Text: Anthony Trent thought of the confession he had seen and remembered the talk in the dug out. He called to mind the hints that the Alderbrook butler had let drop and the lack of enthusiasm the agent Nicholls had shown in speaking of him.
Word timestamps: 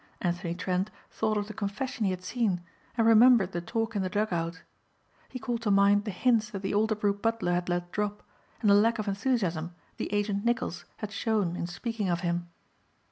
Anthony 0.19 0.55
Trent 0.55 0.89
thought 1.11 1.37
of 1.37 1.45
the 1.47 1.53
confession 1.53 2.05
he 2.05 2.09
had 2.09 2.23
seen 2.23 2.63
and 2.97 3.05
remembered 3.05 3.51
the 3.51 3.61
talk 3.61 3.95
in 3.95 4.01
the 4.01 4.09
dug 4.09 4.33
out. 4.33 4.63
He 5.29 5.37
called 5.37 5.61
to 5.61 5.69
mind 5.69 6.05
the 6.05 6.09
hints 6.09 6.49
that 6.49 6.63
the 6.63 6.73
Alderbrook 6.73 7.21
butler 7.21 7.51
had 7.53 7.69
let 7.69 7.91
drop 7.91 8.23
and 8.61 8.69
the 8.71 8.73
lack 8.73 8.97
of 8.97 9.07
enthusiasm 9.07 9.75
the 9.97 10.11
agent 10.11 10.43
Nicholls 10.43 10.85
had 10.97 11.11
shown 11.11 11.55
in 11.55 11.67
speaking 11.67 12.09
of 12.09 12.21
him. 12.21 12.49